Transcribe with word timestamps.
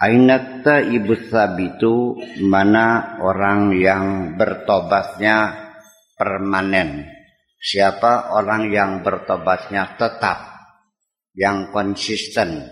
Ainata 0.00 0.80
ibu 0.80 1.12
sabitu 1.12 2.16
mana 2.48 3.20
orang 3.20 3.76
yang 3.76 4.32
bertobatnya 4.32 5.52
permanen. 6.16 7.04
Siapa 7.60 8.32
orang 8.32 8.72
yang 8.72 9.04
bertobatnya 9.04 10.00
tetap, 10.00 10.56
yang 11.36 11.68
konsisten. 11.68 12.64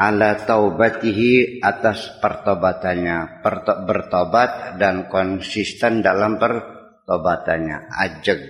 Ala 0.00 0.48
taubatihi 0.48 1.60
atas 1.60 2.16
pertobatannya, 2.16 3.44
bertobat 3.84 4.80
dan 4.80 5.12
konsisten 5.12 6.00
dalam 6.00 6.40
pertobatannya, 6.40 7.92
ajeg, 8.00 8.48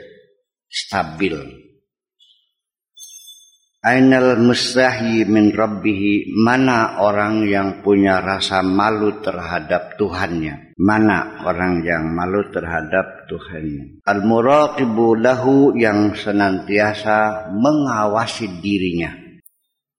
stabil. 0.71 1.64
Ainal 3.85 4.41
mustahi 4.41 5.29
min 5.29 5.53
rabbihi 5.53 6.33
mana 6.41 7.05
orang 7.05 7.45
yang 7.45 7.85
punya 7.85 8.17
rasa 8.25 8.65
malu 8.65 9.21
terhadap 9.21 10.01
Tuhannya? 10.01 10.73
Mana 10.81 11.45
orang 11.45 11.85
yang 11.85 12.09
malu 12.17 12.49
terhadap 12.49 13.29
Tuhannya? 13.29 14.01
Al 14.09 14.25
muraqibu 14.25 15.21
lahu 15.21 15.77
yang 15.77 16.17
senantiasa 16.17 17.53
mengawasi 17.53 18.57
dirinya. 18.65 19.13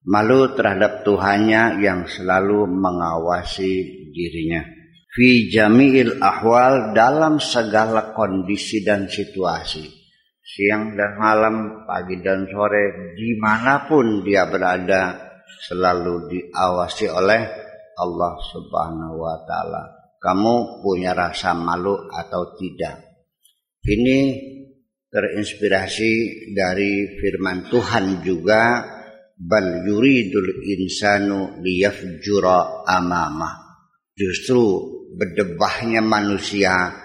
Malu 0.02 0.58
terhadap 0.58 1.06
Tuhannya 1.06 1.78
yang 1.78 2.10
selalu 2.10 2.66
mengawasi 2.66 4.10
dirinya. 4.10 4.66
Fi 5.14 5.46
jami'il 5.54 6.26
ahwal 6.26 6.98
dalam 6.98 7.38
segala 7.38 8.18
kondisi 8.18 8.82
dan 8.82 9.06
situasi 9.06 10.05
siang 10.56 10.96
dan 10.96 11.20
malam, 11.20 11.84
pagi 11.84 12.24
dan 12.24 12.48
sore, 12.48 13.12
di 13.20 13.36
mana 13.36 13.84
pun 13.92 14.24
dia 14.24 14.48
berada, 14.48 15.20
selalu 15.68 16.32
diawasi 16.32 17.12
oleh 17.12 17.44
Allah 18.00 18.34
Subhanahu 18.56 19.20
wa 19.20 19.36
Ta'ala. 19.44 19.84
Kamu 20.16 20.80
punya 20.80 21.12
rasa 21.12 21.52
malu 21.52 22.08
atau 22.08 22.56
tidak? 22.56 23.04
Ini 23.84 24.20
terinspirasi 25.12 26.12
dari 26.56 27.20
firman 27.20 27.68
Tuhan 27.68 28.24
juga, 28.24 28.80
bal 29.36 29.84
yuridul 29.84 30.64
insanu 30.64 31.60
liyafjura 31.60 32.88
amamah. 32.88 33.84
Justru 34.16 34.64
berdebahnya 35.20 36.00
manusia, 36.00 36.96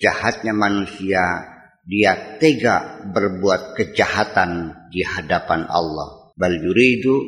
jahatnya 0.00 0.56
manusia, 0.56 1.53
dia 1.84 2.40
tega 2.40 3.04
berbuat 3.12 3.76
kejahatan 3.76 4.72
di 4.88 5.04
hadapan 5.04 5.68
Allah. 5.68 6.32
Bal 6.34 6.56
yuridu 6.56 7.20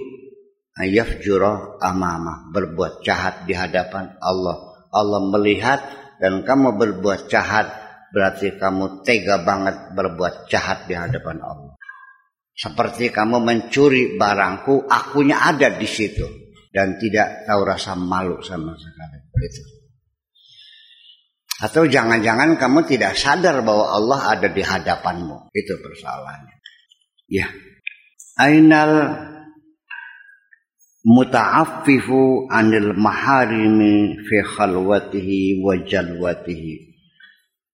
ayafjura 0.80 1.80
amama 1.80 2.48
berbuat 2.50 3.04
jahat 3.04 3.44
di 3.44 3.52
hadapan 3.52 4.16
Allah. 4.18 4.88
Allah 4.92 5.20
melihat 5.28 5.80
dan 6.16 6.40
kamu 6.40 6.80
berbuat 6.80 7.28
jahat 7.28 7.68
berarti 8.16 8.56
kamu 8.56 9.04
tega 9.04 9.44
banget 9.44 9.92
berbuat 9.92 10.48
jahat 10.48 10.88
di 10.88 10.96
hadapan 10.96 11.36
Allah. 11.44 11.76
Seperti 12.56 13.12
kamu 13.12 13.44
mencuri 13.44 14.16
barangku, 14.16 14.88
akunya 14.88 15.44
ada 15.44 15.76
di 15.76 15.84
situ 15.84 16.24
dan 16.72 16.96
tidak 16.96 17.44
tahu 17.44 17.60
rasa 17.68 17.92
malu 17.92 18.40
sama 18.40 18.72
sekali. 18.72 19.20
Gitu. 19.36 19.85
Atau 21.56 21.88
jangan-jangan 21.88 22.60
kamu 22.60 22.84
tidak 22.84 23.16
sadar 23.16 23.64
bahwa 23.64 23.96
Allah 23.96 24.20
ada 24.36 24.48
di 24.52 24.60
hadapanmu. 24.60 25.48
Itu 25.56 25.80
persoalannya. 25.80 26.56
Ya. 27.32 27.48
Ainal 28.36 28.92
muta'affifu 31.00 32.52
anil 32.52 32.92
maharimi 32.92 34.20
fi 34.20 34.36
khalwatihi 34.44 35.64
wa 35.64 35.80
jalwatihi. 35.80 36.92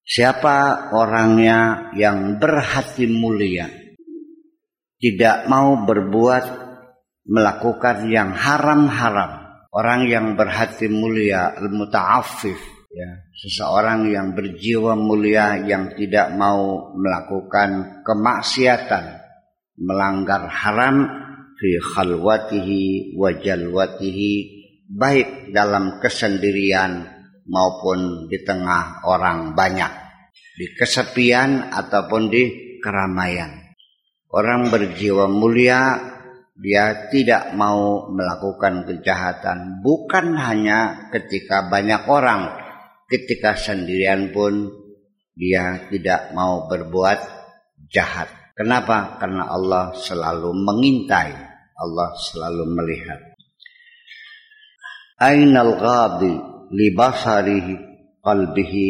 Siapa 0.06 0.91
orangnya 0.94 1.91
yang 1.98 2.38
berhati 2.38 3.10
mulia 3.10 3.66
tidak 5.03 5.50
mau 5.50 5.82
berbuat 5.82 6.44
melakukan 7.26 8.06
yang 8.06 8.31
haram-haram. 8.31 9.43
Orang 9.72 10.06
yang 10.06 10.37
berhati 10.37 10.87
mulia 10.87 11.50
al-muta'affif 11.59 12.72
ya 12.92 13.10
seseorang 13.32 14.12
yang 14.12 14.36
berjiwa 14.36 14.92
mulia 14.94 15.64
yang 15.64 15.97
tidak 15.97 16.36
mau 16.36 16.92
melakukan 16.92 18.04
kemaksiatan 18.04 19.19
melanggar 19.80 20.47
haram 20.53 21.08
fi 21.56 21.81
khalwatihi 21.81 23.16
wa 23.16 23.32
jalwatihi 23.32 24.32
baik 24.92 25.56
dalam 25.56 25.98
kesendirian 26.04 27.08
maupun 27.48 28.28
di 28.28 28.44
tengah 28.44 29.02
orang 29.08 29.56
banyak 29.56 29.92
di 30.56 30.69
kesepian 30.76 31.72
ataupun 31.72 32.28
di 32.28 32.44
keramaian. 32.78 33.72
Orang 34.32 34.72
berjiwa 34.72 35.28
mulia 35.28 36.00
dia 36.56 37.08
tidak 37.08 37.56
mau 37.56 38.12
melakukan 38.12 38.84
kejahatan 38.84 39.81
bukan 39.81 40.36
hanya 40.36 41.10
ketika 41.10 41.66
banyak 41.69 42.04
orang 42.06 42.62
ketika 43.12 43.53
sendirian 43.61 44.33
pun 44.33 44.73
dia 45.37 45.84
tidak 45.93 46.33
mau 46.33 46.65
berbuat 46.65 47.21
jahat. 47.93 48.33
Kenapa? 48.56 49.21
Karena 49.21 49.53
Allah 49.53 49.93
selalu 49.93 50.56
mengintai, 50.56 51.33
Allah 51.77 52.11
selalu 52.17 52.65
melihat. 52.73 53.21
Ainal 55.21 55.77
ghadi 55.77 56.33
li 56.73 56.89
basarihi 56.97 57.75
qalbihi 58.25 58.89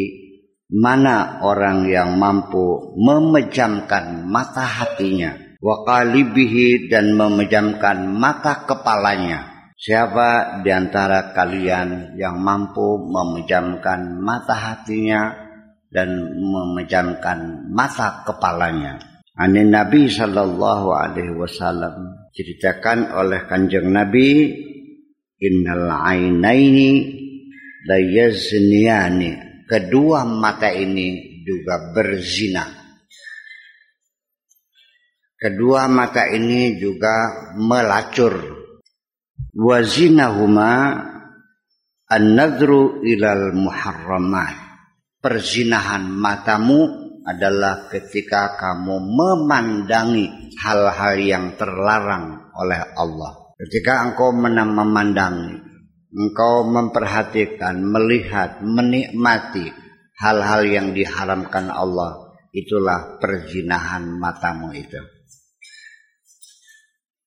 mana 0.73 1.43
orang 1.45 1.85
yang 1.85 2.17
mampu 2.17 2.95
memejamkan 2.97 4.25
mata 4.25 4.65
hatinya 4.65 5.37
wa 5.61 5.85
dan 5.85 7.05
memejamkan 7.13 8.09
mata 8.09 8.65
kepalanya 8.65 9.52
Siapa 9.83 10.63
di 10.63 10.71
antara 10.71 11.35
kalian 11.35 12.15
yang 12.15 12.39
mampu 12.39 13.03
memejamkan 13.03 14.15
mata 14.15 14.55
hatinya 14.55 15.35
dan 15.91 16.39
memejamkan 16.39 17.67
mata 17.67 18.23
kepalanya? 18.23 18.95
Ani 19.35 19.67
Nabi 19.67 20.07
Shallallahu 20.07 20.87
Alaihi 20.87 21.35
Wasallam 21.35 22.15
ceritakan 22.31 23.11
oleh 23.11 23.43
kanjeng 23.43 23.91
Nabi, 23.91 24.55
Innal 25.43 25.91
ainaini 25.91 27.19
layazniyani. 27.83 29.67
Kedua 29.67 30.23
mata 30.23 30.71
ini 30.71 31.43
juga 31.43 31.91
berzina. 31.91 32.71
Kedua 35.35 35.91
mata 35.91 36.31
ini 36.31 36.79
juga 36.79 37.51
melacur 37.59 38.62
wazinahuma 39.53 40.73
an-nadru 42.09 43.05
ilal 43.05 43.53
muharramat. 43.53 44.57
Perzinahan 45.23 46.03
matamu 46.03 46.83
adalah 47.23 47.87
ketika 47.87 48.59
kamu 48.59 48.99
memandangi 48.99 50.51
hal-hal 50.59 51.15
yang 51.15 51.45
terlarang 51.55 52.51
oleh 52.59 52.83
Allah. 52.99 53.55
Ketika 53.55 54.03
engkau 54.03 54.35
memandangi 54.35 55.73
engkau 56.13 56.69
memperhatikan 56.69 57.81
melihat 57.81 58.61
menikmati 58.61 59.73
hal-hal 60.21 60.61
yang 60.67 60.87
diharamkan 60.93 61.73
Allah 61.73 62.37
itulah 62.53 63.17
perzinahan 63.17 64.13
matamu 64.21 64.69
itu 64.77 65.01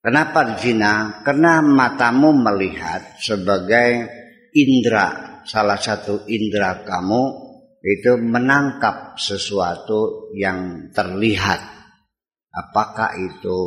Kenapa 0.06 0.54
zina? 0.62 1.18
Karena 1.26 1.58
matamu 1.58 2.30
melihat 2.30 3.18
sebagai 3.18 4.06
indera, 4.54 5.42
salah 5.42 5.74
satu 5.74 6.22
indera 6.30 6.86
kamu 6.86 7.22
itu 7.82 8.14
menangkap 8.14 9.18
sesuatu 9.18 10.30
yang 10.38 10.94
terlihat. 10.94 11.58
Apakah 12.54 13.18
itu 13.18 13.58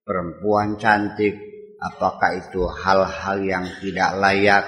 perempuan 0.00 0.80
cantik, 0.80 1.36
apakah 1.76 2.48
itu 2.48 2.64
hal-hal 2.64 3.36
yang 3.44 3.68
tidak 3.84 4.16
layak, 4.16 4.64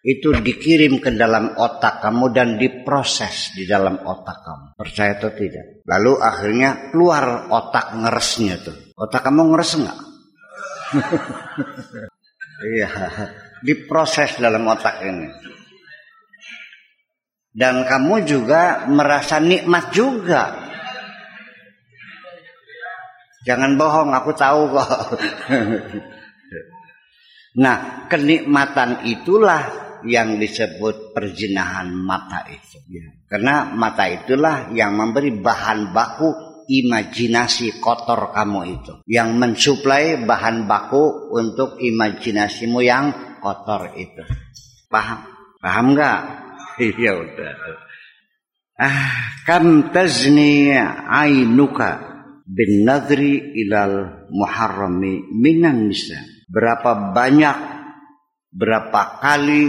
itu 0.00 0.32
dikirim 0.32 0.96
ke 0.96 1.12
dalam 1.12 1.60
otak 1.60 2.00
kamu 2.00 2.32
dan 2.32 2.56
diproses 2.56 3.52
di 3.52 3.68
dalam 3.68 4.00
otak 4.00 4.40
kamu. 4.40 4.80
Percaya 4.80 5.12
atau 5.12 5.28
tidak? 5.28 5.84
Lalu 5.84 6.12
akhirnya 6.16 6.88
keluar 6.88 7.52
otak 7.52 8.00
ngeresnya 8.00 8.64
tuh. 8.64 8.96
Otak 8.96 9.28
kamu 9.28 9.52
ngeres 9.52 9.76
nggak? 9.76 10.07
Iya, 12.74 12.88
diproses 13.62 14.36
dalam 14.40 14.64
otak 14.68 15.02
ini. 15.04 15.28
Dan 17.52 17.82
kamu 17.88 18.22
juga 18.22 18.86
merasa 18.86 19.42
nikmat 19.42 19.90
juga. 19.90 20.54
Jangan 23.42 23.80
bohong, 23.80 24.10
aku 24.12 24.30
tahu 24.36 24.62
kok. 24.76 24.90
Nah, 27.58 28.06
kenikmatan 28.06 29.02
itulah 29.02 29.66
yang 30.06 30.38
disebut 30.38 31.10
perjinahan 31.10 31.90
mata 31.90 32.46
itu. 32.46 32.78
Karena 33.26 33.66
mata 33.74 34.06
itulah 34.06 34.70
yang 34.70 34.94
memberi 34.94 35.34
bahan 35.34 35.90
baku 35.90 36.47
imajinasi 36.68 37.80
kotor 37.80 38.36
kamu 38.36 38.60
itu. 38.78 38.92
Yang 39.08 39.30
mensuplai 39.40 40.20
bahan 40.20 40.68
baku 40.68 41.32
untuk 41.32 41.80
imajinasimu 41.80 42.84
yang 42.84 43.10
kotor 43.40 43.96
itu. 43.96 44.22
Paham? 44.92 45.24
Paham 45.58 45.96
nggak? 45.96 46.20
Iya 46.78 47.12
udah. 47.24 47.52
Ah, 48.78 49.42
kam 49.42 49.90
tazni 49.90 50.70
ainuka 51.10 51.98
bin 52.46 52.86
nadri 52.86 53.58
ilal 53.58 54.28
muharrami 54.30 55.26
minan 55.34 55.90
nisa. 55.90 56.22
Berapa 56.46 57.10
banyak 57.10 57.58
berapa 58.54 59.20
kali 59.20 59.66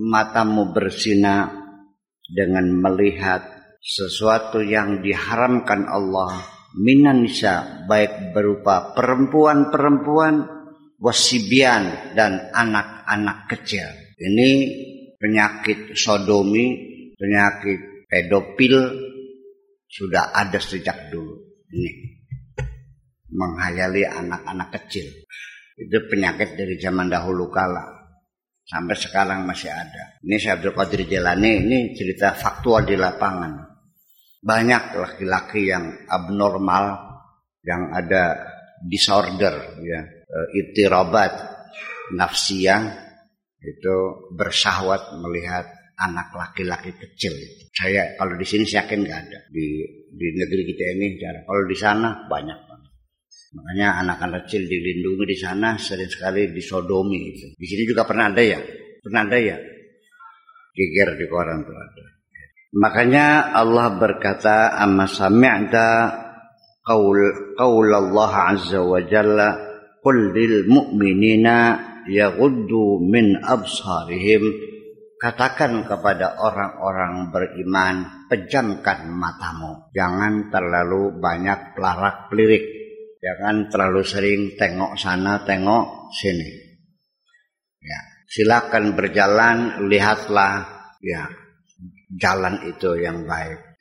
matamu 0.00 0.70
bersina 0.70 1.50
dengan 2.30 2.70
melihat 2.72 3.63
sesuatu 3.84 4.64
yang 4.64 5.04
diharamkan 5.04 5.84
Allah 5.84 6.40
minan 6.80 7.28
nisa 7.28 7.84
baik 7.84 8.32
berupa 8.32 8.96
perempuan-perempuan 8.96 10.40
wasibian 10.96 12.16
dan 12.16 12.48
anak-anak 12.48 13.44
kecil. 13.52 13.84
Ini 14.16 14.50
penyakit 15.20 15.92
sodomi, 15.92 16.66
penyakit 17.12 18.08
pedofil 18.08 18.76
sudah 19.84 20.32
ada 20.32 20.56
sejak 20.56 21.12
dulu. 21.12 21.36
Ini 21.68 21.92
menghayali 23.36 24.08
anak-anak 24.08 24.80
kecil. 24.80 25.12
Itu 25.76 26.08
penyakit 26.08 26.56
dari 26.56 26.80
zaman 26.80 27.12
dahulu 27.12 27.52
kala. 27.52 27.84
Sampai 28.64 28.96
sekarang 28.96 29.44
masih 29.44 29.68
ada. 29.68 30.16
Ini 30.24 30.40
Syekh 30.40 30.56
Abdul 30.56 30.72
Qadir 30.72 31.04
ini 31.04 31.92
cerita 31.92 32.32
faktual 32.32 32.88
di 32.88 32.96
lapangan. 32.96 33.73
Banyak 34.44 35.00
laki-laki 35.00 35.72
yang 35.72 36.04
abnormal, 36.04 37.16
yang 37.64 37.88
ada 37.96 38.44
disorder, 38.84 39.80
ya, 39.80 40.00
e, 40.04 40.38
itirabat 40.60 41.32
nafsiyah 42.12 42.82
itu 43.64 43.96
bersahwat 44.36 45.16
melihat 45.24 45.64
anak 45.96 46.34
laki-laki 46.36 46.92
kecil 46.92 47.32
Saya 47.72 48.12
kalau 48.20 48.36
di 48.36 48.44
sini 48.44 48.68
saya 48.68 48.84
yakin 48.84 49.00
nggak 49.06 49.20
ada 49.24 49.38
di 49.48 49.66
di 50.14 50.26
negeri 50.36 50.62
kita 50.68 50.84
ini 50.94 51.18
cara. 51.18 51.42
Kalau 51.42 51.64
di 51.66 51.76
sana 51.78 52.08
banyak. 52.28 52.58
Makanya 53.54 54.02
anak-anak 54.02 54.50
kecil 54.50 54.66
dilindungi 54.66 55.30
di 55.30 55.38
sana 55.38 55.78
sering 55.78 56.10
sekali 56.10 56.50
disodomi 56.50 57.18
itu. 57.30 57.46
Di 57.54 57.66
sini 57.66 57.86
juga 57.86 58.02
pernah 58.02 58.26
ada 58.26 58.42
ya, 58.42 58.58
pernah 58.98 59.22
ada 59.22 59.38
ya. 59.38 59.56
Geger 60.74 61.14
di 61.14 61.26
koran 61.30 61.62
tuh 61.62 61.74
ada. 61.78 62.04
Makanya 62.74 63.54
Allah 63.54 63.94
berkata, 63.94 64.74
"Amma 64.74 65.06
sami'ta 65.06 66.10
qaul 66.84 67.18
qaul 67.56 67.88
Allah 67.88 68.32
azza 68.54 68.82
wa 68.84 69.00
jalla 69.00 69.56
qul 70.04 70.36
lil 70.36 70.68
mu'minina 70.68 71.56
yaghuddu 72.10 73.00
min 73.00 73.40
absarihim. 73.40 74.74
Katakan 75.14 75.88
kepada 75.88 76.36
orang-orang 76.36 77.32
beriman 77.32 78.28
pejamkan 78.28 79.08
matamu. 79.08 79.88
Jangan 79.96 80.52
terlalu 80.52 81.16
banyak 81.16 81.72
pelarak 81.72 82.28
pelirik 82.28 82.84
jangan 83.24 83.72
terlalu 83.72 84.04
sering 84.04 84.52
tengok 84.60 85.00
sana 85.00 85.40
tengok 85.48 86.12
sini. 86.12 86.50
Ya 87.80 88.00
silakan 88.28 88.92
berjalan 88.92 89.88
lihatlah. 89.88 90.68
Ya 91.00 91.32
jalan 92.14 92.58
itu 92.62 92.94
yang 93.02 93.26
baik 93.26 93.73